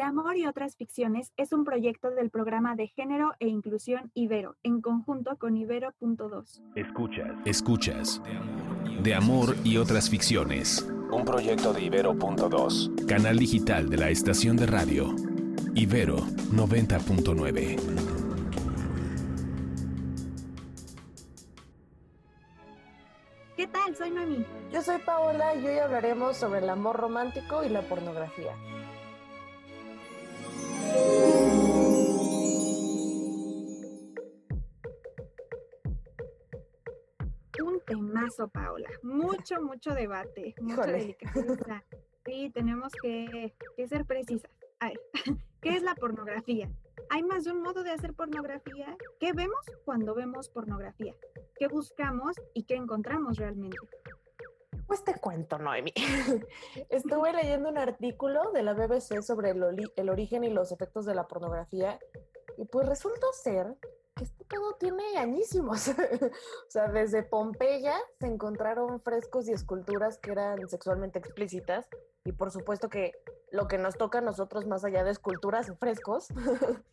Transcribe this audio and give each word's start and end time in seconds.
De 0.00 0.06
Amor 0.06 0.34
y 0.38 0.46
otras 0.46 0.76
ficciones 0.76 1.30
es 1.36 1.52
un 1.52 1.62
proyecto 1.62 2.10
del 2.10 2.30
programa 2.30 2.74
de 2.74 2.86
género 2.86 3.34
e 3.38 3.48
inclusión 3.48 4.10
Ibero, 4.14 4.56
en 4.62 4.80
conjunto 4.80 5.36
con 5.36 5.58
Ibero.2. 5.58 6.62
Escuchas. 6.74 7.36
Escuchas. 7.44 8.22
De 9.02 9.14
Amor 9.14 9.54
y 9.62 9.76
otras 9.76 10.08
ficciones. 10.08 10.90
Un 11.12 11.26
proyecto 11.26 11.74
de 11.74 11.82
Ibero.2. 11.82 13.04
Canal 13.04 13.36
digital 13.38 13.90
de 13.90 13.98
la 13.98 14.08
estación 14.08 14.56
de 14.56 14.64
radio. 14.68 15.14
Ibero 15.74 16.16
90.9. 16.16 17.76
¿Qué 23.54 23.66
tal? 23.66 23.94
Soy 23.94 24.10
Noemí. 24.12 24.46
Yo 24.72 24.80
soy 24.80 24.98
Paola 25.00 25.54
y 25.56 25.66
hoy 25.66 25.78
hablaremos 25.78 26.38
sobre 26.38 26.60
el 26.60 26.70
amor 26.70 26.96
romántico 26.96 27.62
y 27.64 27.68
la 27.68 27.82
pornografía. 27.82 28.56
Temazo, 38.30 38.48
Paola. 38.48 38.88
Mucho, 39.02 39.60
mucho 39.60 39.94
debate. 39.94 40.54
Mucha 40.60 40.86
delicadeza. 40.86 41.84
Sí, 42.24 42.50
tenemos 42.50 42.92
que, 43.02 43.54
que 43.76 43.88
ser 43.88 44.04
precisas. 44.04 44.50
A 44.80 44.88
ver, 44.88 45.00
¿qué 45.60 45.70
es 45.70 45.82
la 45.82 45.94
pornografía? 45.94 46.70
¿Hay 47.08 47.22
más 47.22 47.44
de 47.44 47.52
un 47.52 47.62
modo 47.62 47.82
de 47.82 47.90
hacer 47.90 48.14
pornografía? 48.14 48.96
¿Qué 49.18 49.32
vemos 49.32 49.64
cuando 49.84 50.14
vemos 50.14 50.48
pornografía? 50.48 51.14
¿Qué 51.58 51.66
buscamos 51.66 52.36
y 52.54 52.64
qué 52.64 52.76
encontramos 52.76 53.36
realmente? 53.36 53.78
Pues 54.86 55.04
te 55.04 55.14
cuento, 55.18 55.58
Noemi. 55.58 55.92
Estuve 56.90 57.32
leyendo 57.32 57.68
un 57.68 57.78
artículo 57.78 58.52
de 58.52 58.62
la 58.62 58.74
BBC 58.74 59.22
sobre 59.22 59.50
el, 59.50 59.90
el 59.96 60.08
origen 60.08 60.44
y 60.44 60.50
los 60.50 60.72
efectos 60.72 61.04
de 61.06 61.14
la 61.14 61.26
pornografía 61.26 61.98
y 62.58 62.64
pues 62.66 62.88
resulta 62.88 63.26
ser 63.32 63.76
que 64.20 64.24
este 64.24 64.44
todo 64.44 64.74
tiene 64.74 65.16
añísimos. 65.16 65.88
o 66.68 66.70
sea, 66.70 66.88
desde 66.88 67.22
Pompeya 67.22 67.94
se 68.18 68.26
encontraron 68.26 69.00
frescos 69.00 69.48
y 69.48 69.52
esculturas 69.52 70.18
que 70.18 70.32
eran 70.32 70.68
sexualmente 70.68 71.18
explícitas 71.18 71.88
y 72.24 72.32
por 72.32 72.50
supuesto 72.50 72.90
que 72.90 73.12
lo 73.50 73.66
que 73.66 73.78
nos 73.78 73.96
toca 73.96 74.18
a 74.18 74.20
nosotros 74.20 74.66
más 74.66 74.84
allá 74.84 75.04
de 75.04 75.10
esculturas 75.10 75.70
y 75.70 75.74
frescos 75.76 76.28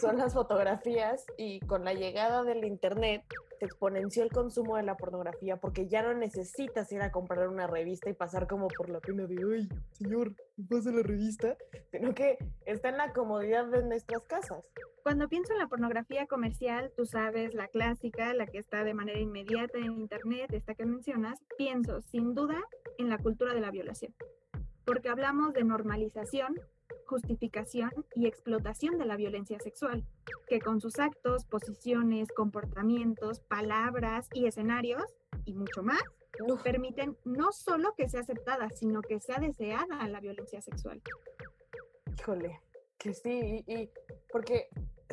son 0.00 0.18
las 0.18 0.34
fotografías 0.34 1.24
y 1.36 1.60
con 1.60 1.84
la 1.84 1.94
llegada 1.94 2.42
del 2.42 2.64
internet 2.64 3.22
se 3.62 3.66
exponenció 3.66 4.24
el 4.24 4.30
consumo 4.30 4.76
de 4.76 4.82
la 4.82 4.96
pornografía 4.96 5.56
porque 5.56 5.86
ya 5.86 6.02
no 6.02 6.12
necesitas 6.14 6.90
ir 6.90 7.00
a 7.00 7.12
comprar 7.12 7.46
una 7.46 7.68
revista 7.68 8.10
y 8.10 8.12
pasar 8.12 8.48
como 8.48 8.66
por 8.66 8.90
la 8.90 8.98
pena 8.98 9.24
de, 9.24 9.36
ay, 9.36 9.68
señor, 9.92 10.34
¿me 10.56 10.66
pasa 10.66 10.90
la 10.90 11.04
revista? 11.04 11.56
Sino 11.92 12.12
que 12.12 12.38
está 12.66 12.88
en 12.88 12.96
la 12.96 13.12
comodidad 13.12 13.66
de 13.66 13.84
nuestras 13.84 14.24
casas. 14.24 14.68
Cuando 15.04 15.28
pienso 15.28 15.52
en 15.52 15.60
la 15.60 15.68
pornografía 15.68 16.26
comercial, 16.26 16.90
tú 16.96 17.06
sabes, 17.06 17.54
la 17.54 17.68
clásica, 17.68 18.34
la 18.34 18.46
que 18.46 18.58
está 18.58 18.82
de 18.82 18.94
manera 18.94 19.20
inmediata 19.20 19.78
en 19.78 19.92
Internet, 19.92 20.52
esta 20.52 20.74
que 20.74 20.84
mencionas, 20.84 21.38
pienso 21.56 22.00
sin 22.00 22.34
duda 22.34 22.60
en 22.98 23.10
la 23.10 23.18
cultura 23.18 23.54
de 23.54 23.60
la 23.60 23.70
violación. 23.70 24.12
Porque 24.84 25.08
hablamos 25.08 25.52
de 25.52 25.62
normalización, 25.62 26.56
justificación 27.06 27.90
y 28.14 28.26
explotación 28.26 28.98
de 28.98 29.06
la 29.06 29.16
violencia 29.16 29.58
sexual, 29.58 30.04
que 30.48 30.60
con 30.60 30.80
sus 30.80 30.98
actos, 30.98 31.44
posiciones, 31.46 32.28
comportamientos, 32.32 33.40
palabras 33.40 34.28
y 34.32 34.46
escenarios, 34.46 35.04
y 35.44 35.54
mucho 35.54 35.82
más, 35.82 36.02
Uf, 36.48 36.62
permiten 36.62 37.16
no 37.24 37.52
solo 37.52 37.94
que 37.96 38.08
sea 38.08 38.20
aceptada, 38.20 38.70
sino 38.70 39.02
que 39.02 39.20
sea 39.20 39.38
deseada 39.38 40.06
la 40.08 40.20
violencia 40.20 40.60
sexual. 40.62 41.02
híjole, 42.18 42.60
que 42.98 43.14
sí, 43.14 43.64
y, 43.66 43.74
y- 43.82 43.90
porque 44.30 44.68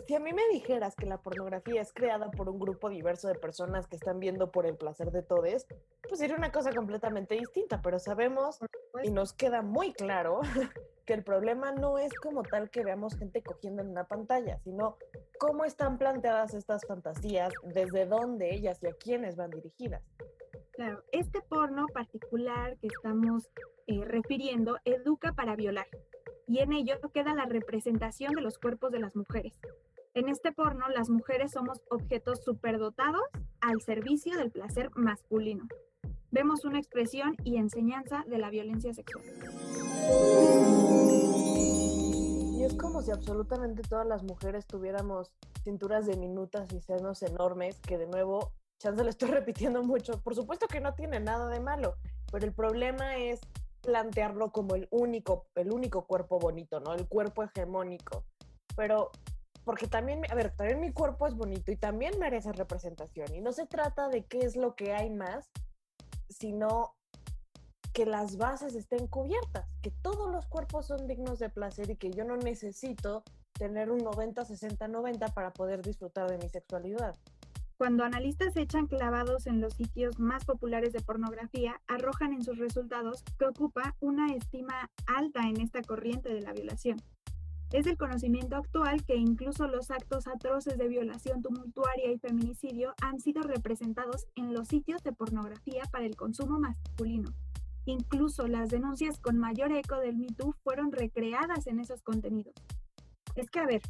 si 0.07 0.15
a 0.15 0.19
mí 0.19 0.31
me 0.33 0.47
dijeras 0.51 0.95
que 0.95 1.05
la 1.05 1.21
pornografía 1.21 1.81
es 1.81 1.91
creada 1.93 2.31
por 2.31 2.49
un 2.49 2.59
grupo 2.59 2.89
diverso 2.89 3.27
de 3.27 3.35
personas 3.35 3.87
que 3.87 3.95
están 3.95 4.19
viendo 4.19 4.51
por 4.51 4.65
el 4.65 4.77
placer 4.77 5.11
de 5.11 5.23
todos, 5.23 5.65
pues 6.09 6.19
sería 6.19 6.35
una 6.35 6.51
cosa 6.51 6.73
completamente 6.73 7.35
distinta, 7.35 7.81
pero 7.81 7.99
sabemos 7.99 8.59
y 9.03 9.11
nos 9.11 9.33
queda 9.33 9.61
muy 9.61 9.93
claro 9.93 10.41
que 11.05 11.13
el 11.13 11.23
problema 11.23 11.71
no 11.71 11.97
es 11.99 12.13
como 12.15 12.43
tal 12.43 12.69
que 12.69 12.83
veamos 12.83 13.15
gente 13.15 13.43
cogiendo 13.43 13.83
en 13.83 13.89
una 13.89 14.05
pantalla, 14.05 14.59
sino 14.63 14.97
cómo 15.39 15.65
están 15.65 15.97
planteadas 15.97 16.53
estas 16.53 16.85
fantasías, 16.87 17.53
desde 17.63 18.05
dónde 18.05 18.53
ellas 18.53 18.79
y 18.81 18.87
a 18.87 18.93
quiénes 18.93 19.35
van 19.35 19.51
dirigidas. 19.51 20.03
Claro, 20.73 21.03
este 21.11 21.41
porno 21.41 21.85
particular 21.93 22.77
que 22.77 22.87
estamos 22.87 23.49
eh, 23.87 24.03
refiriendo 24.03 24.77
educa 24.85 25.33
para 25.33 25.55
violar 25.55 25.87
y 26.47 26.59
en 26.59 26.73
ello 26.73 26.95
queda 27.13 27.35
la 27.35 27.45
representación 27.45 28.33
de 28.33 28.41
los 28.41 28.57
cuerpos 28.57 28.91
de 28.91 28.99
las 28.99 29.15
mujeres. 29.15 29.53
En 30.15 30.27
este 30.27 30.51
porno, 30.51 30.89
las 30.89 31.09
mujeres 31.09 31.51
somos 31.51 31.81
objetos 31.91 32.43
superdotados 32.43 33.21
al 33.61 33.79
servicio 33.81 34.35
del 34.37 34.49
placer 34.49 34.89
masculino. 34.95 35.67
Vemos 36.31 36.63
una 36.63 36.77
expresión 36.77 37.35
y 37.43 37.57
enseñanza 37.57 38.23
de 38.27 38.37
la 38.37 38.49
violencia 38.49 38.93
sexual. 38.93 39.23
Y 42.55 42.63
es 42.63 42.75
como 42.75 43.01
si 43.01 43.11
absolutamente 43.11 43.81
todas 43.81 44.05
las 44.05 44.23
mujeres 44.23 44.67
tuviéramos 44.67 45.31
cinturas 45.63 46.05
diminutas 46.05 46.71
y 46.71 46.81
senos 46.81 47.23
enormes, 47.23 47.79
que 47.79 47.97
de 47.97 48.05
nuevo, 48.05 48.51
chance 48.77 49.03
lo 49.03 49.09
estoy 49.09 49.29
repitiendo 49.31 49.81
mucho, 49.81 50.21
por 50.21 50.35
supuesto 50.35 50.67
que 50.67 50.81
no 50.81 50.93
tiene 50.93 51.19
nada 51.19 51.47
de 51.47 51.59
malo, 51.59 51.95
pero 52.31 52.45
el 52.45 52.53
problema 52.53 53.17
es 53.17 53.39
plantearlo 53.81 54.51
como 54.51 54.75
el 54.75 54.87
único, 54.91 55.47
el 55.55 55.71
único 55.71 56.05
cuerpo 56.05 56.37
bonito, 56.37 56.79
¿no? 56.79 56.93
El 56.93 57.07
cuerpo 57.07 57.43
hegemónico. 57.43 58.23
Pero 58.75 59.11
porque 59.63 59.87
también, 59.87 60.21
a 60.29 60.35
ver, 60.35 60.51
también 60.55 60.79
mi 60.79 60.91
cuerpo 60.91 61.27
es 61.27 61.35
bonito 61.35 61.71
y 61.71 61.75
también 61.75 62.19
merece 62.19 62.51
representación. 62.51 63.33
Y 63.33 63.41
no 63.41 63.51
se 63.51 63.65
trata 63.65 64.09
de 64.09 64.25
qué 64.25 64.39
es 64.39 64.55
lo 64.55 64.75
que 64.75 64.93
hay 64.93 65.09
más, 65.09 65.49
sino 66.29 66.95
que 67.93 68.05
las 68.05 68.37
bases 68.37 68.75
estén 68.75 69.07
cubiertas, 69.07 69.67
que 69.81 69.91
todos 69.91 70.31
los 70.31 70.45
cuerpos 70.45 70.87
son 70.87 71.07
dignos 71.07 71.39
de 71.39 71.49
placer 71.49 71.89
y 71.89 71.95
que 71.95 72.11
yo 72.11 72.23
no 72.23 72.37
necesito 72.37 73.23
tener 73.53 73.91
un 73.91 74.03
90, 74.03 74.45
60, 74.45 74.87
90 74.87 75.27
para 75.33 75.51
poder 75.51 75.81
disfrutar 75.81 76.29
de 76.29 76.37
mi 76.37 76.49
sexualidad. 76.49 77.15
Cuando 77.77 78.03
analistas 78.03 78.57
echan 78.57 78.87
clavados 78.87 79.47
en 79.47 79.61
los 79.61 79.73
sitios 79.73 80.19
más 80.19 80.43
populares 80.43 80.91
de 80.91 80.99
pornografía, 80.99 81.81
arrojan 81.87 82.33
en 82.33 82.43
sus 82.43 82.57
resultados 82.57 83.23
que 83.37 83.45
ocupa 83.45 83.95
una 84.01 84.33
estima 84.33 84.91
alta 85.07 85.47
en 85.47 85.61
esta 85.61 85.81
corriente 85.81 86.27
de 86.27 86.41
la 86.41 86.51
violación. 86.51 87.01
Es 87.71 87.85
el 87.85 87.97
conocimiento 87.97 88.55
actual 88.55 89.05
que 89.05 89.15
incluso 89.15 89.67
los 89.67 89.91
actos 89.91 90.27
atroces 90.27 90.77
de 90.77 90.87
violación 90.87 91.43
tumultuaria 91.43 92.11
y 92.11 92.17
feminicidio 92.17 92.95
han 93.01 93.19
sido 93.19 93.43
representados 93.43 94.25
en 94.35 94.53
los 94.53 94.67
sitios 94.67 95.03
de 95.03 95.13
pornografía 95.13 95.83
para 95.91 96.05
el 96.05 96.15
consumo 96.15 96.59
masculino. 96.59 97.31
Incluso 97.85 98.47
las 98.47 98.69
denuncias 98.69 99.19
con 99.19 99.37
mayor 99.37 99.71
eco 99.71 99.97
del 99.97 100.17
Me 100.17 100.27
fueron 100.63 100.91
recreadas 100.91 101.67
en 101.67 101.79
esos 101.79 102.01
contenidos. 102.01 102.55
Es 103.35 103.49
que, 103.51 103.59
a 103.59 103.65
ver, 103.67 103.81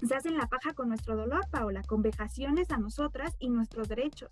se 0.00 0.14
hacen 0.14 0.36
la 0.36 0.46
paja 0.46 0.72
con 0.74 0.88
nuestro 0.88 1.14
dolor, 1.14 1.42
Paola, 1.50 1.82
con 1.82 2.02
vejaciones 2.02 2.70
a 2.70 2.78
nosotras 2.78 3.36
y 3.38 3.50
nuestros 3.50 3.88
derechos. 3.88 4.30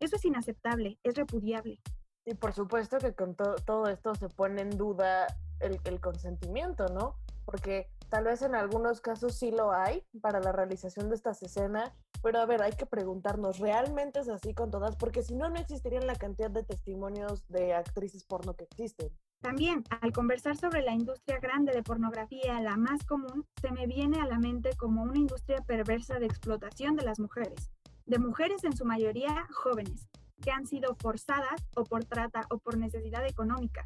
Eso 0.00 0.16
es 0.16 0.24
inaceptable, 0.24 0.98
es 1.02 1.14
repudiable. 1.14 1.80
Y 2.26 2.34
por 2.34 2.52
supuesto 2.52 2.98
que 2.98 3.14
con 3.14 3.34
to- 3.34 3.56
todo 3.64 3.86
esto 3.86 4.14
se 4.14 4.28
pone 4.28 4.60
en 4.60 4.76
duda 4.76 5.26
el, 5.60 5.80
el 5.84 5.98
consentimiento, 6.00 6.86
¿no? 6.88 7.16
Porque 7.44 7.88
tal 8.08 8.24
vez 8.24 8.42
en 8.42 8.54
algunos 8.54 9.00
casos 9.00 9.34
sí 9.34 9.50
lo 9.50 9.72
hay 9.72 10.04
para 10.20 10.40
la 10.40 10.52
realización 10.52 11.08
de 11.08 11.14
estas 11.14 11.42
escenas, 11.42 11.92
pero 12.22 12.40
a 12.40 12.46
ver, 12.46 12.62
hay 12.62 12.72
que 12.72 12.86
preguntarnos, 12.86 13.58
¿realmente 13.58 14.20
es 14.20 14.28
así 14.28 14.54
con 14.54 14.70
todas? 14.70 14.96
Porque 14.96 15.22
si 15.22 15.34
no, 15.34 15.48
no 15.48 15.56
existirían 15.56 16.06
la 16.06 16.16
cantidad 16.16 16.50
de 16.50 16.64
testimonios 16.64 17.46
de 17.48 17.74
actrices 17.74 18.24
porno 18.24 18.54
que 18.54 18.64
existen. 18.64 19.10
También, 19.40 19.84
al 20.00 20.12
conversar 20.12 20.56
sobre 20.56 20.82
la 20.82 20.92
industria 20.92 21.38
grande 21.38 21.72
de 21.72 21.82
pornografía, 21.82 22.60
la 22.60 22.76
más 22.76 23.04
común, 23.04 23.46
se 23.60 23.70
me 23.70 23.86
viene 23.86 24.20
a 24.20 24.26
la 24.26 24.38
mente 24.38 24.70
como 24.76 25.02
una 25.02 25.18
industria 25.18 25.62
perversa 25.62 26.18
de 26.18 26.26
explotación 26.26 26.96
de 26.96 27.04
las 27.04 27.20
mujeres, 27.20 27.70
de 28.06 28.18
mujeres 28.18 28.64
en 28.64 28.76
su 28.76 28.84
mayoría 28.84 29.46
jóvenes, 29.52 30.08
que 30.42 30.50
han 30.50 30.66
sido 30.66 30.96
forzadas 30.96 31.60
o 31.76 31.84
por 31.84 32.04
trata 32.04 32.46
o 32.50 32.58
por 32.58 32.78
necesidad 32.78 33.24
económica. 33.26 33.84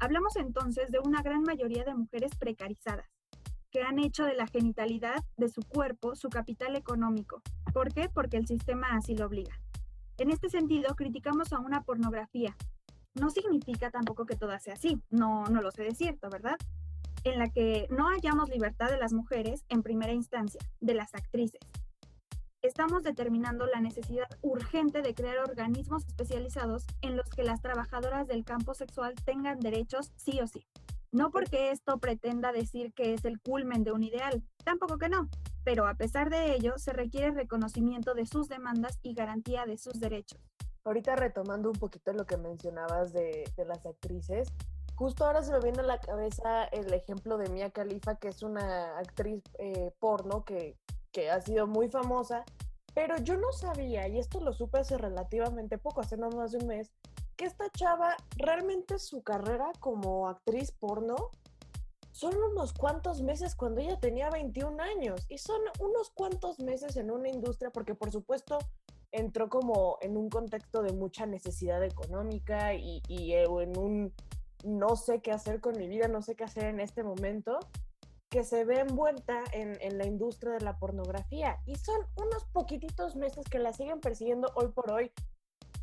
Hablamos 0.00 0.36
entonces 0.36 0.90
de 0.90 0.98
una 1.00 1.22
gran 1.22 1.42
mayoría 1.42 1.84
de 1.84 1.94
mujeres 1.94 2.32
precarizadas, 2.36 3.06
que 3.70 3.82
han 3.82 3.98
hecho 3.98 4.24
de 4.24 4.34
la 4.34 4.46
genitalidad 4.46 5.24
de 5.36 5.48
su 5.48 5.62
cuerpo 5.62 6.14
su 6.14 6.28
capital 6.28 6.76
económico. 6.76 7.42
¿Por 7.72 7.92
qué? 7.92 8.08
Porque 8.08 8.36
el 8.36 8.46
sistema 8.46 8.88
así 8.96 9.16
lo 9.16 9.26
obliga. 9.26 9.60
En 10.18 10.30
este 10.30 10.48
sentido, 10.48 10.94
criticamos 10.96 11.52
a 11.52 11.60
una 11.60 11.82
pornografía. 11.82 12.56
No 13.14 13.30
significa 13.30 13.90
tampoco 13.90 14.26
que 14.26 14.36
toda 14.36 14.58
sea 14.58 14.74
así, 14.74 15.00
no, 15.10 15.44
no 15.46 15.62
lo 15.62 15.70
sé 15.70 15.84
de 15.84 15.94
cierto, 15.94 16.28
¿verdad? 16.30 16.56
En 17.24 17.38
la 17.38 17.48
que 17.48 17.86
no 17.90 18.08
hallamos 18.08 18.48
libertad 18.48 18.90
de 18.90 18.98
las 18.98 19.12
mujeres 19.12 19.64
en 19.68 19.82
primera 19.82 20.12
instancia, 20.12 20.60
de 20.80 20.94
las 20.94 21.14
actrices. 21.14 21.60
Estamos 22.62 23.04
determinando 23.04 23.66
la 23.66 23.80
necesidad 23.80 24.26
urgente 24.42 25.02
de 25.02 25.14
crear 25.14 25.38
organismos 25.38 26.04
especializados 26.06 26.84
en 27.02 27.16
los 27.16 27.28
que 27.30 27.44
las 27.44 27.62
trabajadoras 27.62 28.26
del 28.26 28.44
campo 28.44 28.74
sexual 28.74 29.14
tengan 29.24 29.60
derechos 29.60 30.10
sí 30.16 30.40
o 30.40 30.46
sí. 30.48 30.66
No 31.10 31.30
porque 31.30 31.70
esto 31.70 31.98
pretenda 31.98 32.52
decir 32.52 32.92
que 32.92 33.14
es 33.14 33.24
el 33.24 33.40
culmen 33.40 33.82
de 33.82 33.92
un 33.92 34.02
ideal, 34.02 34.42
tampoco 34.64 34.98
que 34.98 35.08
no, 35.08 35.28
pero 35.64 35.86
a 35.86 35.94
pesar 35.94 36.28
de 36.28 36.54
ello 36.54 36.76
se 36.76 36.92
requiere 36.92 37.30
reconocimiento 37.30 38.14
de 38.14 38.26
sus 38.26 38.48
demandas 38.48 38.98
y 39.02 39.14
garantía 39.14 39.64
de 39.64 39.78
sus 39.78 40.00
derechos. 40.00 40.40
Ahorita 40.84 41.16
retomando 41.16 41.70
un 41.70 41.78
poquito 41.78 42.12
lo 42.12 42.26
que 42.26 42.36
mencionabas 42.36 43.12
de, 43.12 43.44
las 43.66 43.84
actrices, 43.86 44.52
justo 44.94 45.24
ahora 45.24 45.42
se 45.42 45.52
me 45.52 45.60
viene 45.60 45.80
a 45.80 45.84
la 45.84 46.00
cabeza 46.00 46.64
el 46.64 46.92
ejemplo 46.92 47.38
de 47.38 47.48
Mia 47.50 47.70
Khalifa, 47.70 48.16
que 48.16 48.28
es 48.28 48.42
una 48.42 48.98
actriz 48.98 49.42
eh, 49.58 49.92
porno 49.98 50.44
que, 50.44 50.76
que 51.12 51.30
ha 51.30 51.40
sido 51.40 51.66
muy 51.66 51.88
famosa, 51.88 52.44
pero 52.94 53.16
yo 53.18 53.36
no 53.36 53.52
sabía, 53.52 54.08
y 54.08 54.18
esto 54.18 54.40
lo 54.40 54.52
supe 54.52 54.78
hace 54.78 54.98
relativamente 54.98 55.78
poco, 55.78 56.00
hace 56.00 56.16
no 56.16 56.30
más 56.30 56.52
de 56.52 56.58
un 56.58 56.66
mes, 56.66 56.92
que 57.38 57.46
esta 57.46 57.70
chava 57.70 58.16
realmente 58.36 58.98
su 58.98 59.22
carrera 59.22 59.70
como 59.78 60.28
actriz 60.28 60.72
porno 60.72 61.30
son 62.10 62.34
unos 62.36 62.72
cuantos 62.72 63.22
meses 63.22 63.54
cuando 63.54 63.80
ella 63.80 63.98
tenía 64.00 64.28
21 64.28 64.82
años 64.82 65.24
y 65.28 65.38
son 65.38 65.60
unos 65.78 66.10
cuantos 66.10 66.58
meses 66.58 66.96
en 66.96 67.12
una 67.12 67.28
industria 67.28 67.70
porque 67.70 67.94
por 67.94 68.10
supuesto 68.10 68.58
entró 69.12 69.48
como 69.48 69.98
en 70.00 70.16
un 70.16 70.28
contexto 70.28 70.82
de 70.82 70.92
mucha 70.92 71.26
necesidad 71.26 71.82
económica 71.84 72.74
y, 72.74 73.00
eh, 73.08 73.44
en 73.44 73.78
un 73.78 74.12
no 74.64 74.96
sé 74.96 75.20
qué 75.20 75.30
hacer 75.30 75.60
con 75.60 75.78
mi 75.78 75.86
vida, 75.86 76.08
no 76.08 76.20
sé 76.20 76.34
qué 76.34 76.42
hacer 76.42 76.64
en 76.64 76.80
este 76.80 77.04
momento, 77.04 77.60
que 78.28 78.42
se 78.42 78.64
ve 78.64 78.80
envuelta 78.80 79.44
en, 79.52 79.78
en 79.80 79.96
la 79.96 80.04
industria 80.04 80.54
de 80.54 80.64
la 80.64 80.76
pornografía. 80.76 81.60
Y 81.64 81.76
son 81.76 82.00
unos 82.16 82.44
poquititos 82.46 83.14
meses 83.14 83.46
que 83.48 83.60
la 83.60 83.72
siguen 83.72 84.00
persiguiendo 84.00 84.50
hoy 84.56 84.68
por 84.68 84.90
hoy 84.90 85.12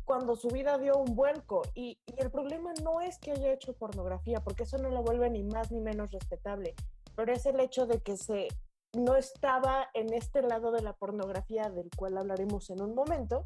cuando 0.06 0.36
su 0.36 0.48
vida 0.48 0.78
dio 0.78 0.96
un 0.96 1.14
vuelco. 1.14 1.62
Y, 1.74 1.98
el 2.16 2.30
problema 2.30 2.72
no 2.82 3.02
es 3.02 3.18
que 3.18 3.32
haya 3.32 3.52
hecho 3.52 3.74
pornografía, 3.74 4.40
porque 4.40 4.62
eso 4.62 4.78
no 4.78 4.88
la 4.88 5.00
vuelve 5.00 5.28
ni 5.28 5.42
más 5.42 5.70
ni 5.70 5.80
menos 5.80 6.12
respetable, 6.12 6.74
pero 7.14 7.32
es 7.32 7.44
el 7.44 7.60
hecho 7.60 7.86
de 7.86 8.00
que 8.00 8.16
se 8.16 8.48
no 8.94 9.16
estaba 9.16 9.88
en 9.92 10.14
este 10.14 10.40
lado 10.40 10.70
de 10.70 10.80
la 10.80 10.94
pornografía 10.94 11.68
del 11.68 11.90
cual 11.94 12.16
hablaremos 12.16 12.70
en 12.70 12.80
un 12.80 12.94
momento, 12.94 13.44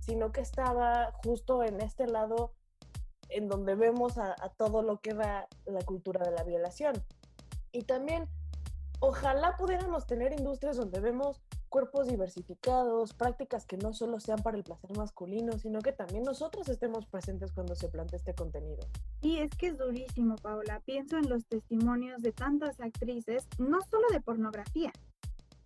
sino 0.00 0.30
que 0.32 0.42
estaba 0.42 1.12
justo 1.24 1.62
en 1.62 1.80
este 1.80 2.06
lado 2.06 2.52
en 3.30 3.48
donde 3.48 3.74
vemos 3.76 4.18
a, 4.18 4.32
a 4.38 4.50
todo 4.50 4.82
lo 4.82 5.00
que 5.00 5.14
va 5.14 5.48
la 5.64 5.80
cultura 5.82 6.22
de 6.22 6.32
la 6.32 6.44
violación. 6.44 6.94
Y 7.72 7.84
también, 7.84 8.28
ojalá 9.00 9.56
pudiéramos 9.56 10.06
tener 10.06 10.32
industrias 10.32 10.76
donde 10.76 11.00
vemos 11.00 11.40
cuerpos 11.74 12.06
diversificados, 12.06 13.14
prácticas 13.14 13.66
que 13.66 13.76
no 13.76 13.92
solo 13.92 14.20
sean 14.20 14.40
para 14.44 14.56
el 14.56 14.62
placer 14.62 14.96
masculino, 14.96 15.58
sino 15.58 15.80
que 15.80 15.90
también 15.90 16.22
nosotros 16.22 16.68
estemos 16.68 17.04
presentes 17.06 17.50
cuando 17.50 17.74
se 17.74 17.88
plantea 17.88 18.16
este 18.16 18.32
contenido. 18.32 18.86
Y 19.22 19.38
es 19.38 19.50
que 19.56 19.66
es 19.66 19.76
durísimo, 19.76 20.36
Paula. 20.36 20.80
Pienso 20.86 21.18
en 21.18 21.28
los 21.28 21.44
testimonios 21.46 22.22
de 22.22 22.30
tantas 22.30 22.78
actrices, 22.78 23.48
no 23.58 23.80
solo 23.90 24.06
de 24.12 24.20
pornografía, 24.20 24.92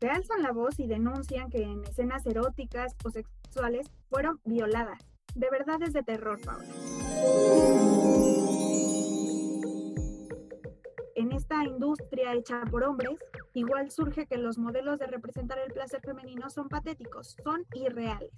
que 0.01 0.09
alzan 0.09 0.43
la 0.43 0.53
voz 0.53 0.81
y 0.81 0.87
denuncian 0.87 1.51
que 1.51 1.65
en 1.65 1.85
escenas 1.85 2.25
eróticas 2.25 2.97
o 3.05 3.11
sexuales 3.11 3.91
fueron 4.09 4.41
violadas. 4.47 5.03
De 5.35 5.51
verdad 5.51 5.83
es 5.83 5.93
de 5.93 6.03
terror, 6.03 6.41
Paula 6.43 6.65
en 11.19 11.33
esta 11.33 11.65
industria 11.65 12.33
hecha 12.35 12.63
por 12.71 12.85
hombres, 12.85 13.19
igual 13.59 13.91
surge 13.91 14.27
que 14.27 14.39
los 14.39 14.59
modelos 14.59 14.99
de 14.99 15.07
representar 15.07 15.59
el 15.59 15.73
placer 15.73 16.01
femenino 16.01 16.51
son 16.51 16.69
patéticos, 16.69 17.37
son 17.43 17.67
irreales. 17.75 18.31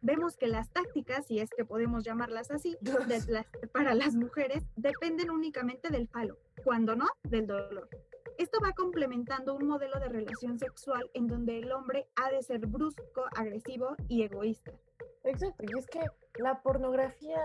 Vemos 0.00 0.36
que 0.36 0.46
las 0.46 0.70
tácticas, 0.70 1.26
si 1.26 1.40
es 1.40 1.50
que 1.50 1.64
podemos 1.64 2.04
llamarlas 2.04 2.50
así, 2.50 2.76
para 3.72 3.94
las 3.94 4.14
mujeres 4.14 4.64
dependen 4.76 5.30
únicamente 5.30 5.90
del 5.90 6.08
falo, 6.08 6.38
cuando 6.64 6.94
no, 6.94 7.06
del 7.24 7.46
dolor. 7.46 7.88
Esto 8.38 8.60
va 8.62 8.72
complementando 8.72 9.54
un 9.54 9.66
modelo 9.66 9.98
de 9.98 10.08
relación 10.08 10.58
sexual 10.58 11.10
en 11.12 11.26
donde 11.26 11.58
el 11.58 11.72
hombre 11.72 12.06
ha 12.14 12.30
de 12.30 12.42
ser 12.42 12.66
brusco, 12.66 13.24
agresivo 13.34 13.96
y 14.06 14.22
egoísta. 14.22 14.72
Exacto, 15.24 15.64
y 15.64 15.78
es 15.78 15.86
que 15.86 16.00
la 16.40 16.62
pornografía, 16.62 17.44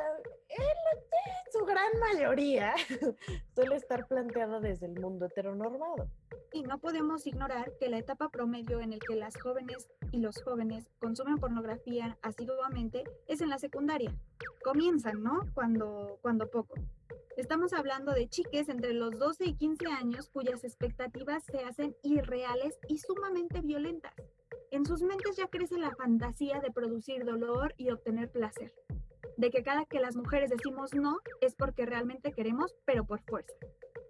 en 0.49 1.51
su 1.51 1.65
gran 1.65 1.99
mayoría, 1.99 2.73
suele 3.55 3.75
estar 3.75 4.07
planteada 4.07 4.59
desde 4.59 4.85
el 4.85 4.99
mundo 4.99 5.25
heteronormado. 5.25 6.07
Y 6.53 6.61
no 6.61 6.77
podemos 6.77 7.25
ignorar 7.25 7.73
que 7.79 7.89
la 7.89 7.97
etapa 7.97 8.29
promedio 8.29 8.79
en 8.79 8.94
el 8.94 9.00
que 9.00 9.15
las 9.15 9.41
jóvenes 9.41 9.89
y 10.11 10.19
los 10.19 10.41
jóvenes 10.44 10.88
consumen 11.00 11.38
pornografía 11.38 12.17
asiduamente 12.21 13.03
es 13.27 13.41
en 13.41 13.50
la 13.50 13.57
secundaria. 13.57 14.13
Comienzan, 14.63 15.23
¿no? 15.23 15.41
Cuando, 15.55 16.19
cuando 16.21 16.47
poco. 16.51 16.75
Estamos 17.38 17.73
hablando 17.73 18.11
de 18.11 18.29
chiques 18.29 18.69
entre 18.69 18.94
los 18.94 19.17
12 19.17 19.45
y 19.45 19.55
15 19.55 19.88
años 19.88 20.29
cuyas 20.29 20.63
expectativas 20.63 21.44
se 21.44 21.63
hacen 21.63 21.95
irreales 22.03 22.77
y 22.88 23.00
sumamente 23.00 23.61
violentas. 23.61 24.13
En 24.69 24.85
sus 24.85 25.01
mentes 25.01 25.35
ya 25.38 25.47
crece 25.47 25.79
la 25.79 25.95
fantasía 25.95 26.59
de 26.59 26.71
producir 26.71 27.25
dolor 27.25 27.73
y 27.77 27.89
obtener 27.89 28.31
placer, 28.31 28.71
de 29.38 29.50
que 29.50 29.63
cada 29.63 29.85
que 29.85 30.00
las 30.00 30.15
mujeres 30.15 30.51
decimos 30.51 30.94
no 30.94 31.17
es 31.41 31.55
porque 31.55 31.88
realmente 31.88 32.31
queremos, 32.31 32.75
pero 32.85 33.05
por 33.05 33.21
fuerza. 33.23 33.53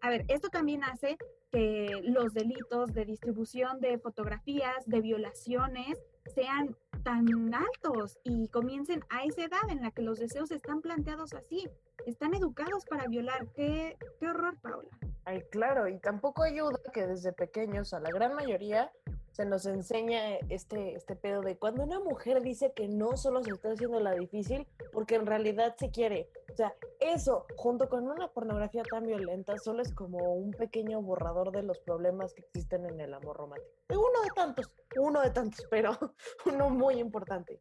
A 0.04 0.10
ver, 0.10 0.26
esto 0.28 0.50
también 0.50 0.84
hace 0.84 1.18
que 1.50 2.02
los 2.04 2.34
delitos 2.34 2.94
de 2.94 3.06
distribución 3.06 3.80
de 3.80 3.98
fotografías, 4.00 4.86
de 4.86 5.00
violaciones, 5.00 5.98
sean 6.36 6.76
tan 7.06 7.26
altos 7.54 8.20
y 8.26 8.50
comiencen 8.50 9.00
a 9.10 9.24
esa 9.24 9.46
edad 9.46 9.70
en 9.70 9.82
la 9.82 9.92
que 9.92 10.02
los 10.02 10.20
deseos 10.20 10.52
están 10.52 10.82
planteados 10.82 11.34
así. 11.34 11.70
Están 12.06 12.34
educados 12.34 12.86
para 12.86 13.08
violar. 13.08 13.48
Qué, 13.56 13.96
qué 14.20 14.28
horror, 14.28 14.60
Paula. 14.60 14.90
Ay, 15.24 15.42
claro, 15.52 15.88
y 15.88 15.98
tampoco 16.00 16.44
ayuda 16.44 16.78
que 16.94 17.08
desde 17.08 17.32
pequeños, 17.32 17.94
a 17.94 18.02
la 18.02 18.10
gran 18.10 18.36
mayoría, 18.36 18.92
se 19.32 19.46
nos 19.46 19.66
enseña 19.66 20.36
este, 20.50 20.96
este 20.96 21.16
pedo 21.16 21.42
de 21.42 21.58
cuando 21.58 21.82
una 21.82 22.02
mujer 22.02 22.42
dice 22.42 22.74
que 22.76 22.90
no 22.90 23.16
solo 23.16 23.42
se 23.42 23.52
está 23.52 23.72
haciendo 23.72 24.02
la 24.02 24.12
difícil 24.16 24.68
porque 24.92 25.16
en 25.16 25.26
realidad 25.26 25.76
se 25.78 25.92
quiere. 25.92 26.30
O 26.54 26.56
sea, 26.56 26.72
eso 27.00 27.48
junto 27.56 27.90
con 27.90 28.08
una 28.08 28.28
pornografía 28.28 28.84
tan 28.84 29.08
violenta 29.08 29.58
solo 29.58 29.82
es 29.82 29.92
como 29.92 30.36
un 30.36 30.52
pequeño 30.52 31.02
borrador 31.02 31.52
de 31.52 31.64
los 31.64 31.80
problemas 31.80 32.32
que 32.36 32.42
existen 32.42 32.86
en 32.86 33.02
el 33.02 33.12
amor 33.12 33.38
romántico. 33.38 33.72
Uno 33.90 34.22
de 34.24 34.30
tantos, 34.36 34.76
uno 34.96 35.22
de 35.22 35.32
tantos, 35.32 35.66
pero 35.72 35.98
uno 36.46 36.70
muy 36.70 37.00
importante. 37.00 37.58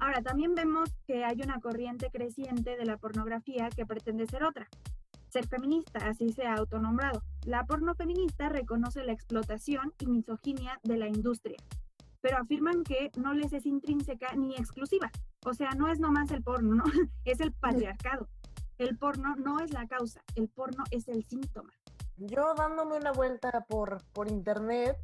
Ahora, 0.00 0.20
también 0.24 0.56
vemos 0.56 0.90
que 1.06 1.24
hay 1.24 1.40
una 1.40 1.60
corriente 1.60 2.10
creciente 2.10 2.76
de 2.76 2.86
la 2.86 2.96
pornografía 2.96 3.68
que 3.70 3.86
pretende 3.86 4.26
ser 4.26 4.42
otra, 4.42 4.68
ser 5.28 5.46
feminista, 5.46 6.08
así 6.08 6.32
se 6.32 6.44
ha 6.44 6.54
autonombrado. 6.54 7.22
La 7.44 7.64
porno 7.66 7.94
feminista 7.94 8.48
reconoce 8.48 9.04
la 9.04 9.12
explotación 9.12 9.92
y 10.00 10.06
misoginia 10.06 10.80
de 10.82 10.96
la 10.96 11.06
industria, 11.06 11.58
pero 12.24 12.38
afirman 12.38 12.84
que 12.84 13.12
no 13.18 13.34
les 13.34 13.52
es 13.52 13.66
intrínseca 13.66 14.34
ni 14.34 14.56
exclusiva. 14.56 15.12
O 15.44 15.52
sea, 15.52 15.72
no 15.72 15.88
es 15.92 16.00
nomás 16.00 16.30
el 16.30 16.42
porno, 16.42 16.76
¿no? 16.76 16.84
es 17.26 17.38
el 17.40 17.52
patriarcado. 17.52 18.28
El 18.78 18.96
porno 18.96 19.36
no 19.36 19.60
es 19.60 19.74
la 19.74 19.86
causa, 19.86 20.22
el 20.34 20.48
porno 20.48 20.84
es 20.90 21.06
el 21.08 21.22
síntoma. 21.26 21.70
Yo 22.16 22.54
dándome 22.54 22.96
una 22.96 23.12
vuelta 23.12 23.66
por, 23.68 24.02
por 24.14 24.30
internet, 24.30 24.96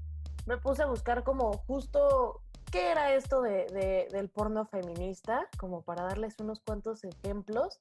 me 0.46 0.56
puse 0.56 0.82
a 0.82 0.86
buscar 0.86 1.22
como 1.22 1.52
justo 1.66 2.40
qué 2.72 2.90
era 2.90 3.12
esto 3.12 3.42
de, 3.42 4.08
del 4.10 4.30
porno 4.30 4.64
feminista, 4.64 5.46
como 5.58 5.82
para 5.82 6.04
darles 6.04 6.36
unos 6.40 6.60
cuantos 6.60 7.04
ejemplos. 7.04 7.76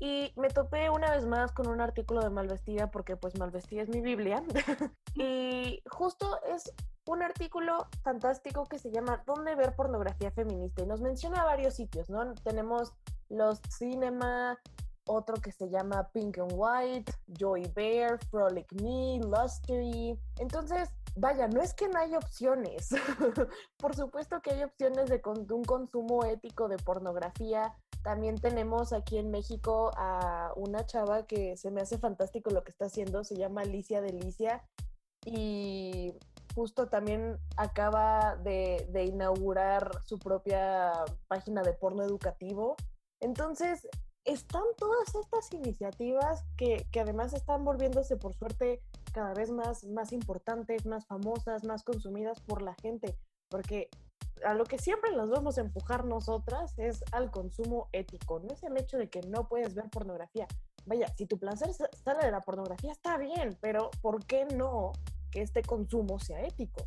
Y 0.00 0.32
me 0.36 0.48
topé 0.48 0.90
una 0.90 1.10
vez 1.10 1.26
más 1.26 1.52
con 1.52 1.68
un 1.68 1.80
artículo 1.80 2.20
de 2.20 2.30
Malvestida, 2.30 2.90
porque 2.90 3.16
pues 3.16 3.38
Malvestida 3.38 3.82
es 3.82 3.88
mi 3.88 4.00
Biblia. 4.00 4.42
y 5.14 5.82
justo 5.88 6.40
es 6.44 6.72
un 7.06 7.22
artículo 7.22 7.86
fantástico 8.02 8.64
que 8.64 8.78
se 8.78 8.90
llama 8.90 9.22
¿Dónde 9.26 9.54
ver 9.54 9.74
pornografía 9.74 10.30
feminista? 10.30 10.82
Y 10.82 10.86
nos 10.86 11.00
menciona 11.00 11.44
varios 11.44 11.74
sitios, 11.74 12.08
¿no? 12.10 12.34
Tenemos 12.34 12.94
los 13.28 13.60
Cinema, 13.68 14.58
otro 15.06 15.36
que 15.36 15.52
se 15.52 15.68
llama 15.68 16.08
Pink 16.12 16.38
and 16.38 16.52
White, 16.54 17.12
Joy 17.38 17.70
Bear, 17.74 18.18
Frolic 18.30 18.72
Me, 18.72 19.20
Lustery. 19.20 20.18
Entonces, 20.38 20.90
vaya, 21.16 21.46
no 21.48 21.60
es 21.60 21.74
que 21.74 21.88
no 21.88 21.98
hay 21.98 22.14
opciones. 22.16 22.88
Por 23.76 23.94
supuesto 23.94 24.40
que 24.40 24.52
hay 24.52 24.62
opciones 24.64 25.08
de, 25.08 25.18
de 25.18 25.54
un 25.54 25.64
consumo 25.64 26.24
ético 26.24 26.68
de 26.68 26.78
pornografía 26.78 27.74
también 28.04 28.38
tenemos 28.38 28.92
aquí 28.92 29.16
en 29.16 29.30
México 29.30 29.90
a 29.96 30.52
una 30.56 30.84
chava 30.84 31.26
que 31.26 31.56
se 31.56 31.70
me 31.70 31.80
hace 31.80 31.96
fantástico 31.96 32.50
lo 32.50 32.62
que 32.62 32.70
está 32.70 32.84
haciendo, 32.84 33.24
se 33.24 33.34
llama 33.34 33.62
Alicia 33.62 34.02
Delicia 34.02 34.62
y 35.24 36.12
justo 36.54 36.88
también 36.88 37.38
acaba 37.56 38.36
de, 38.36 38.86
inaugurar 39.06 39.90
su 40.04 40.18
propia 40.18 40.92
página 41.28 41.62
de 41.62 41.72
porno 41.72 42.02
educativo. 42.02 42.76
Entonces, 43.20 43.88
están 44.26 44.64
todas 44.76 45.14
estas 45.14 45.50
iniciativas 45.54 46.44
que, 46.58 46.86
que, 46.92 47.00
además 47.00 47.32
están 47.32 47.64
volviéndose, 47.64 48.18
por 48.18 48.34
suerte, 48.34 48.82
cada 49.14 49.32
vez 49.32 49.50
más, 49.50 49.84
más 49.84 50.12
importantes, 50.12 50.84
más 50.84 51.06
famosas, 51.06 51.64
más 51.64 51.82
consumidas 51.82 52.38
por 52.42 52.60
la 52.60 52.74
gente. 52.74 53.18
Porque 53.48 53.88
a 54.44 54.54
lo 54.54 54.64
que 54.64 54.78
siempre 54.78 55.14
nos 55.14 55.30
vamos 55.30 55.58
a 55.58 55.62
empujar 55.62 56.04
nosotras 56.04 56.78
es 56.78 57.02
al 57.12 57.30
consumo 57.30 57.88
ético. 57.92 58.40
No 58.40 58.52
es 58.52 58.62
el 58.62 58.76
hecho 58.76 58.98
de 58.98 59.08
que 59.08 59.20
no 59.22 59.48
puedes 59.48 59.74
ver 59.74 59.88
pornografía. 59.90 60.46
Vaya, 60.86 61.08
si 61.16 61.26
tu 61.26 61.38
placer 61.38 61.70
sale 61.72 62.24
de 62.24 62.30
la 62.30 62.40
pornografía 62.40 62.92
está 62.92 63.16
bien, 63.16 63.56
pero 63.60 63.90
¿por 64.02 64.24
qué 64.26 64.44
no 64.44 64.92
que 65.30 65.40
este 65.40 65.62
consumo 65.62 66.18
sea 66.18 66.44
ético? 66.44 66.86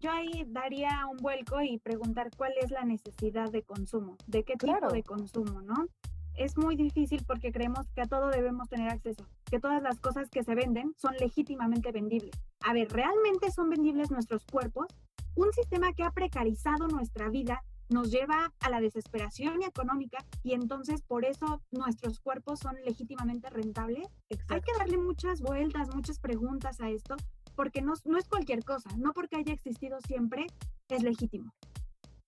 Yo 0.00 0.10
ahí 0.10 0.44
daría 0.48 1.06
un 1.10 1.16
vuelco 1.16 1.62
y 1.62 1.78
preguntar 1.78 2.30
cuál 2.36 2.52
es 2.60 2.70
la 2.70 2.84
necesidad 2.84 3.50
de 3.50 3.62
consumo, 3.62 4.18
de 4.26 4.44
qué 4.44 4.54
tipo 4.54 4.88
de 4.88 5.02
consumo, 5.02 5.62
¿no? 5.62 5.86
Es 6.34 6.58
muy 6.58 6.76
difícil 6.76 7.24
porque 7.26 7.52
creemos 7.52 7.86
que 7.94 8.02
a 8.02 8.06
todo 8.06 8.28
debemos 8.28 8.68
tener 8.68 8.90
acceso, 8.90 9.24
que 9.50 9.60
todas 9.60 9.82
las 9.82 10.00
cosas 10.00 10.28
que 10.28 10.42
se 10.42 10.54
venden 10.54 10.92
son 10.98 11.14
legítimamente 11.16 11.90
vendibles. 11.92 12.32
A 12.60 12.74
ver, 12.74 12.88
¿realmente 12.90 13.50
son 13.50 13.70
vendibles 13.70 14.10
nuestros 14.10 14.44
cuerpos? 14.44 14.88
Un 15.36 15.52
sistema 15.52 15.92
que 15.92 16.04
ha 16.04 16.12
precarizado 16.12 16.86
nuestra 16.86 17.28
vida 17.28 17.62
nos 17.88 18.10
lleva 18.10 18.52
a 18.60 18.70
la 18.70 18.80
desesperación 18.80 19.62
económica 19.62 20.24
y 20.42 20.52
entonces 20.52 21.02
por 21.02 21.24
eso 21.24 21.60
nuestros 21.70 22.20
cuerpos 22.20 22.60
son 22.60 22.76
legítimamente 22.84 23.50
rentables. 23.50 24.08
Hay 24.48 24.60
que 24.60 24.72
darle 24.78 24.96
muchas 24.96 25.40
vueltas, 25.40 25.94
muchas 25.94 26.18
preguntas 26.18 26.80
a 26.80 26.88
esto, 26.88 27.16
porque 27.56 27.82
no, 27.82 27.94
no, 28.04 28.16
es 28.18 28.28
cualquier 28.28 28.64
cosa, 28.64 28.90
no 28.96 29.12
porque 29.12 29.36
haya 29.36 29.52
existido 29.52 29.98
siempre 30.06 30.46
es 30.88 31.02
legítimo. 31.02 31.52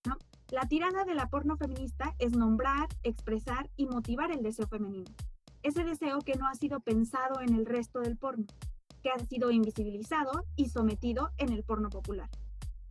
¿no? 0.04 0.16
La 0.50 0.62
tirada 0.62 1.04
de 1.04 1.14
la 1.14 1.28
porno 1.28 1.56
feminista 1.56 2.14
es 2.18 2.32
nombrar, 2.32 2.88
expresar 3.02 3.70
y 3.76 3.86
motivar 3.86 4.30
el 4.30 4.42
deseo 4.42 4.66
femenino. 4.66 5.10
Ese 5.62 5.84
deseo 5.84 6.20
que 6.20 6.34
no 6.34 6.46
ha 6.46 6.54
sido 6.54 6.80
pensado 6.80 7.40
en 7.40 7.54
el 7.54 7.66
resto 7.66 8.00
del 8.00 8.16
porno, 8.16 8.46
que 9.02 9.10
ha 9.10 9.18
sido 9.18 9.50
invisibilizado 9.50 10.44
y 10.54 10.68
sometido 10.68 11.30
en 11.38 11.52
el 11.52 11.64
porno 11.64 11.88
popular. 11.88 12.28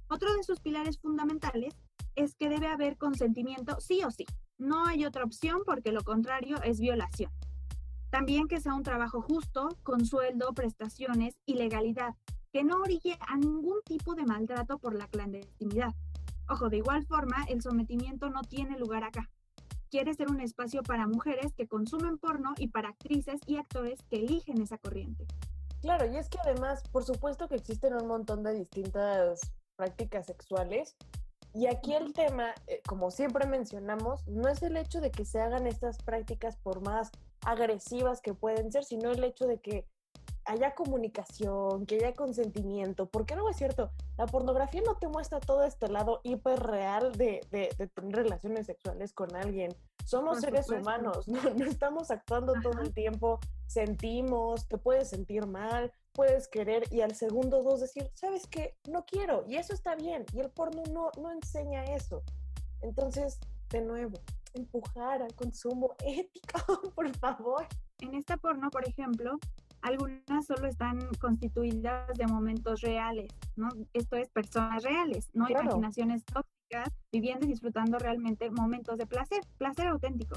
Otro 0.08 0.34
de 0.36 0.44
sus 0.44 0.60
pilares 0.60 1.00
fundamentales 1.00 1.76
es 2.16 2.36
que 2.36 2.50
debe 2.50 2.68
haber 2.68 2.98
consentimiento 2.98 3.80
sí 3.80 4.04
o 4.04 4.12
sí. 4.12 4.26
No 4.58 4.86
hay 4.86 5.06
otra 5.06 5.24
opción 5.24 5.62
porque 5.66 5.92
lo 5.92 6.04
contrario 6.04 6.58
es 6.64 6.80
violación. 6.80 7.32
También 8.10 8.48
que 8.48 8.62
sea 8.62 8.74
un 8.74 8.84
trabajo 8.84 9.22
justo, 9.22 9.70
con 9.84 10.06
sueldo, 10.06 10.54
prestaciones 10.54 11.36
y 11.46 11.56
legalidad, 11.56 12.16
que 12.54 12.64
no 12.64 12.78
orille 12.78 13.18
a 13.28 13.36
ningún 13.36 13.82
tipo 13.84 14.16
de 14.16 14.26
maltrato 14.26 14.78
por 14.78 14.96
la 14.96 15.08
clandestinidad. 15.08 15.94
Ojo, 16.48 16.70
de 16.70 16.78
igual 16.78 17.06
forma, 17.06 17.44
el 17.50 17.62
sometimiento 17.62 18.30
no 18.30 18.42
tiene 18.44 18.78
lugar 18.78 19.04
acá. 19.04 19.30
Quiere 19.90 20.14
ser 20.14 20.30
un 20.30 20.40
espacio 20.40 20.84
para 20.84 21.08
mujeres 21.08 21.54
que 21.54 21.68
consumen 21.68 22.18
porno 22.18 22.54
y 22.58 22.70
para 22.70 22.90
actrices 22.90 23.42
y 23.48 23.58
actores 23.58 24.00
que 24.10 24.18
eligen 24.18 24.62
esa 24.62 24.78
corriente. 24.78 25.26
Claro, 25.82 26.06
y 26.06 26.16
es 26.16 26.30
que 26.30 26.38
además, 26.44 26.84
por 26.92 27.04
supuesto 27.04 27.48
que 27.48 27.56
existen 27.56 27.94
un 27.94 28.08
montón 28.08 28.44
de 28.44 28.54
distintas 28.54 29.42
prácticas 29.76 30.26
sexuales. 30.26 30.96
Y 31.54 31.68
aquí 31.68 31.94
el 31.94 32.12
tema, 32.14 32.54
eh, 32.68 32.82
como 32.88 33.12
siempre 33.12 33.48
mencionamos, 33.48 34.28
no 34.28 34.50
es 34.50 34.62
el 34.62 34.76
hecho 34.76 35.00
de 35.00 35.12
que 35.12 35.24
se 35.24 35.40
hagan 35.40 35.68
estas 35.68 35.98
prácticas 36.04 36.58
por 36.58 36.82
más 36.82 37.12
agresivas 37.46 38.22
que 38.22 38.34
pueden 38.34 38.72
ser, 38.72 38.84
sino 38.84 39.12
el 39.12 39.24
hecho 39.24 39.46
de 39.48 39.60
que 39.60 39.88
haya 40.46 40.76
comunicación, 40.76 41.86
que 41.86 41.96
haya 41.96 42.14
consentimiento, 42.14 43.08
porque 43.08 43.36
no 43.36 43.50
es 43.50 43.58
cierto, 43.58 43.92
la 44.18 44.26
pornografía 44.28 44.82
no 44.86 44.96
te 44.96 45.08
muestra 45.08 45.40
todo 45.40 45.64
este 45.64 45.88
lado 45.88 46.22
hiperreal 46.24 47.14
de, 47.14 47.42
de, 47.52 47.70
de 47.78 47.88
tener 47.88 48.16
relaciones 48.16 48.68
sexuales 48.68 49.14
con 49.14 49.36
alguien. 49.36 49.76
Somos 50.06 50.40
seres 50.40 50.70
humanos, 50.70 51.28
no, 51.28 51.42
no, 51.56 51.66
estamos 51.66 52.12
actuando 52.12 52.54
todo 52.62 52.80
el 52.82 52.94
tiempo, 52.94 53.40
sentimos, 53.66 54.68
te 54.68 54.78
puedes 54.78 55.10
sentir 55.10 55.48
mal, 55.48 55.92
puedes 56.14 56.48
querer 56.48 56.84
y 56.92 57.02
al 57.02 57.16
segundo 57.16 57.64
dos 57.64 57.82
decir, 57.82 58.12
¿sabes 58.14 58.48
qué? 58.48 58.78
No 58.90 59.04
quiero 59.06 59.44
y 59.48 59.56
eso 59.56 59.74
está 59.74 59.96
bien 59.96 60.26
y 60.32 60.40
el 60.40 60.52
porno 60.52 60.84
no, 60.94 61.10
no 61.22 61.32
enseña 61.32 61.84
eso. 61.86 62.24
Entonces, 62.82 63.40
de 63.70 63.82
nuevo, 63.82 64.20
empujar 64.54 65.24
al 65.24 65.34
consumo 65.34 65.96
ético, 66.06 66.92
por 66.94 67.14
favor. 67.18 67.68
En 68.00 68.14
esta 68.14 68.38
porno, 68.38 68.70
por 68.70 68.88
ejemplo, 68.88 69.40
algunas 69.82 70.46
solo 70.46 70.68
están 70.68 71.00
constituidas 71.20 72.16
de 72.18 72.28
momentos 72.28 72.82
reales, 72.82 73.32
¿no? 73.56 73.70
Esto 73.94 74.18
es 74.18 74.30
personas 74.30 74.84
reales, 74.84 75.30
no 75.34 75.50
imaginaciones 75.50 76.26
tóxicas, 76.26 76.55
viviendo 77.12 77.46
y 77.46 77.50
disfrutando 77.50 78.00
realmente 78.00 78.50
momentos 78.50 78.98
de 78.98 79.06
placer, 79.06 79.42
placer 79.58 79.88
auténtico. 79.88 80.36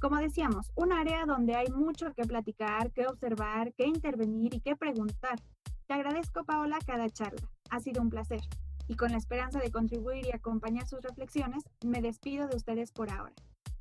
Como 0.00 0.16
decíamos, 0.16 0.70
un 0.76 0.92
área 0.92 1.26
donde 1.26 1.56
hay 1.56 1.70
mucho 1.70 2.12
que 2.14 2.24
platicar, 2.24 2.92
que 2.92 3.06
observar, 3.06 3.72
que 3.74 3.86
intervenir 3.86 4.54
y 4.54 4.60
que 4.60 4.76
preguntar. 4.76 5.40
Te 5.86 5.94
agradezco, 5.94 6.44
Paola, 6.44 6.78
cada 6.86 7.08
charla. 7.08 7.48
Ha 7.70 7.80
sido 7.80 8.02
un 8.02 8.10
placer. 8.10 8.40
Y 8.86 8.96
con 8.96 9.10
la 9.10 9.18
esperanza 9.18 9.58
de 9.58 9.70
contribuir 9.70 10.26
y 10.26 10.32
acompañar 10.32 10.86
sus 10.86 11.02
reflexiones, 11.02 11.64
me 11.84 12.00
despido 12.00 12.46
de 12.46 12.56
ustedes 12.56 12.92
por 12.92 13.10
ahora. 13.10 13.34